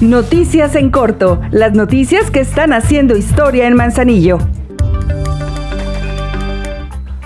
Noticias 0.00 0.76
en 0.76 0.90
corto, 0.90 1.40
las 1.50 1.74
noticias 1.74 2.30
que 2.30 2.38
están 2.38 2.72
haciendo 2.72 3.16
historia 3.16 3.66
en 3.66 3.74
Manzanillo. 3.74 4.38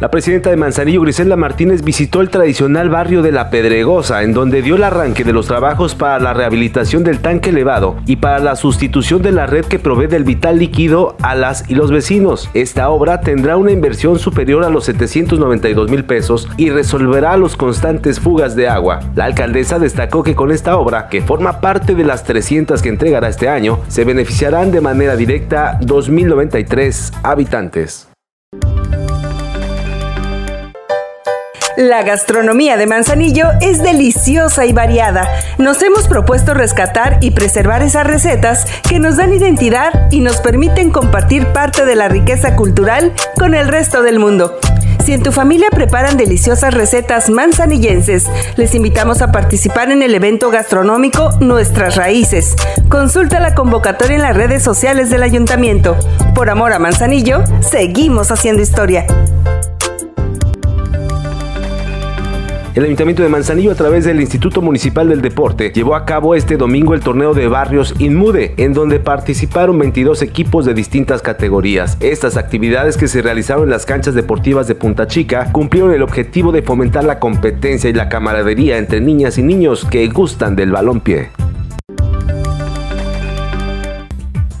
La 0.00 0.10
presidenta 0.10 0.48
de 0.48 0.56
Manzanillo, 0.56 1.02
Griselda 1.02 1.36
Martínez, 1.36 1.82
visitó 1.82 2.22
el 2.22 2.30
tradicional 2.30 2.88
barrio 2.88 3.20
de 3.20 3.32
La 3.32 3.50
Pedregosa, 3.50 4.22
en 4.22 4.32
donde 4.32 4.62
dio 4.62 4.76
el 4.76 4.84
arranque 4.84 5.24
de 5.24 5.34
los 5.34 5.46
trabajos 5.46 5.94
para 5.94 6.18
la 6.18 6.32
rehabilitación 6.32 7.04
del 7.04 7.18
tanque 7.18 7.50
elevado 7.50 7.98
y 8.06 8.16
para 8.16 8.38
la 8.38 8.56
sustitución 8.56 9.20
de 9.20 9.32
la 9.32 9.44
red 9.44 9.66
que 9.66 9.78
provee 9.78 10.06
del 10.06 10.24
vital 10.24 10.58
líquido 10.58 11.16
a 11.20 11.34
las 11.34 11.68
y 11.68 11.74
los 11.74 11.90
vecinos. 11.90 12.48
Esta 12.54 12.88
obra 12.88 13.20
tendrá 13.20 13.58
una 13.58 13.72
inversión 13.72 14.18
superior 14.18 14.64
a 14.64 14.70
los 14.70 14.86
792 14.86 15.90
mil 15.90 16.04
pesos 16.04 16.48
y 16.56 16.70
resolverá 16.70 17.36
los 17.36 17.54
constantes 17.54 18.20
fugas 18.20 18.56
de 18.56 18.68
agua. 18.68 19.00
La 19.16 19.26
alcaldesa 19.26 19.78
destacó 19.78 20.22
que 20.22 20.34
con 20.34 20.50
esta 20.50 20.78
obra, 20.78 21.08
que 21.10 21.20
forma 21.20 21.60
parte 21.60 21.94
de 21.94 22.04
las 22.04 22.24
300 22.24 22.80
que 22.80 22.88
entregará 22.88 23.28
este 23.28 23.50
año, 23.50 23.80
se 23.88 24.04
beneficiarán 24.04 24.72
de 24.72 24.80
manera 24.80 25.14
directa 25.14 25.78
2.093 25.80 27.12
habitantes. 27.22 28.09
La 31.80 32.02
gastronomía 32.02 32.76
de 32.76 32.86
Manzanillo 32.86 33.52
es 33.62 33.82
deliciosa 33.82 34.66
y 34.66 34.72
variada. 34.74 35.26
Nos 35.56 35.80
hemos 35.80 36.08
propuesto 36.08 36.52
rescatar 36.52 37.16
y 37.22 37.30
preservar 37.30 37.80
esas 37.82 38.06
recetas 38.06 38.66
que 38.86 38.98
nos 38.98 39.16
dan 39.16 39.32
identidad 39.32 40.08
y 40.10 40.20
nos 40.20 40.42
permiten 40.42 40.90
compartir 40.90 41.46
parte 41.54 41.86
de 41.86 41.96
la 41.96 42.08
riqueza 42.08 42.54
cultural 42.54 43.14
con 43.38 43.54
el 43.54 43.66
resto 43.66 44.02
del 44.02 44.18
mundo. 44.18 44.60
Si 45.02 45.14
en 45.14 45.22
tu 45.22 45.32
familia 45.32 45.70
preparan 45.70 46.18
deliciosas 46.18 46.74
recetas 46.74 47.30
manzanillenses, 47.30 48.28
les 48.56 48.74
invitamos 48.74 49.22
a 49.22 49.32
participar 49.32 49.90
en 49.90 50.02
el 50.02 50.14
evento 50.14 50.50
gastronómico 50.50 51.30
Nuestras 51.40 51.96
Raíces. 51.96 52.56
Consulta 52.90 53.40
la 53.40 53.54
convocatoria 53.54 54.16
en 54.16 54.22
las 54.22 54.36
redes 54.36 54.62
sociales 54.62 55.08
del 55.08 55.22
ayuntamiento. 55.22 55.96
Por 56.34 56.50
amor 56.50 56.74
a 56.74 56.78
Manzanillo, 56.78 57.42
seguimos 57.62 58.30
haciendo 58.30 58.60
historia. 58.60 59.06
El 62.72 62.84
Ayuntamiento 62.84 63.24
de 63.24 63.28
Manzanillo, 63.28 63.72
a 63.72 63.74
través 63.74 64.04
del 64.04 64.20
Instituto 64.20 64.62
Municipal 64.62 65.08
del 65.08 65.22
Deporte, 65.22 65.72
llevó 65.74 65.96
a 65.96 66.04
cabo 66.04 66.36
este 66.36 66.56
domingo 66.56 66.94
el 66.94 67.00
torneo 67.00 67.34
de 67.34 67.48
barrios 67.48 67.96
Inmude, 67.98 68.54
en 68.58 68.74
donde 68.74 69.00
participaron 69.00 69.76
22 69.76 70.22
equipos 70.22 70.66
de 70.66 70.74
distintas 70.74 71.20
categorías. 71.20 71.96
Estas 71.98 72.36
actividades 72.36 72.96
que 72.96 73.08
se 73.08 73.22
realizaron 73.22 73.64
en 73.64 73.70
las 73.70 73.86
canchas 73.86 74.14
deportivas 74.14 74.68
de 74.68 74.76
Punta 74.76 75.08
Chica 75.08 75.50
cumplieron 75.50 75.92
el 75.92 76.02
objetivo 76.02 76.52
de 76.52 76.62
fomentar 76.62 77.02
la 77.02 77.18
competencia 77.18 77.90
y 77.90 77.92
la 77.92 78.08
camaradería 78.08 78.78
entre 78.78 79.00
niñas 79.00 79.36
y 79.36 79.42
niños 79.42 79.84
que 79.84 80.06
gustan 80.06 80.54
del 80.54 80.70
balón 80.70 81.00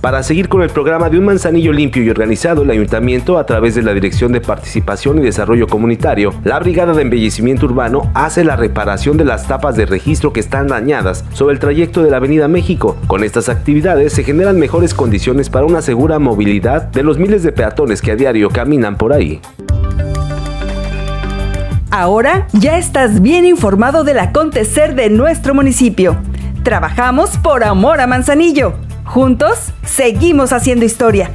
Para 0.00 0.22
seguir 0.22 0.48
con 0.48 0.62
el 0.62 0.70
programa 0.70 1.10
de 1.10 1.18
un 1.18 1.26
manzanillo 1.26 1.74
limpio 1.74 2.02
y 2.02 2.08
organizado, 2.08 2.62
el 2.62 2.70
ayuntamiento, 2.70 3.36
a 3.36 3.44
través 3.44 3.74
de 3.74 3.82
la 3.82 3.92
Dirección 3.92 4.32
de 4.32 4.40
Participación 4.40 5.18
y 5.18 5.22
Desarrollo 5.22 5.66
Comunitario, 5.66 6.32
la 6.42 6.58
Brigada 6.58 6.94
de 6.94 7.02
Embellecimiento 7.02 7.66
Urbano 7.66 8.10
hace 8.14 8.42
la 8.42 8.56
reparación 8.56 9.18
de 9.18 9.26
las 9.26 9.46
tapas 9.46 9.76
de 9.76 9.84
registro 9.84 10.32
que 10.32 10.40
están 10.40 10.68
dañadas 10.68 11.26
sobre 11.34 11.52
el 11.52 11.60
trayecto 11.60 12.02
de 12.02 12.10
la 12.10 12.16
Avenida 12.16 12.48
México. 12.48 12.96
Con 13.08 13.24
estas 13.24 13.50
actividades 13.50 14.14
se 14.14 14.24
generan 14.24 14.58
mejores 14.58 14.94
condiciones 14.94 15.50
para 15.50 15.66
una 15.66 15.82
segura 15.82 16.18
movilidad 16.18 16.84
de 16.84 17.02
los 17.02 17.18
miles 17.18 17.42
de 17.42 17.52
peatones 17.52 18.00
que 18.00 18.12
a 18.12 18.16
diario 18.16 18.48
caminan 18.48 18.96
por 18.96 19.12
ahí. 19.12 19.42
Ahora 21.90 22.46
ya 22.54 22.78
estás 22.78 23.20
bien 23.20 23.44
informado 23.44 24.02
del 24.04 24.20
acontecer 24.20 24.94
de 24.94 25.10
nuestro 25.10 25.54
municipio. 25.54 26.16
Trabajamos 26.62 27.36
por 27.36 27.64
amor 27.64 28.00
a 28.00 28.06
Manzanillo. 28.06 28.89
Juntos, 29.10 29.72
seguimos 29.84 30.52
haciendo 30.52 30.84
historia. 30.84 31.32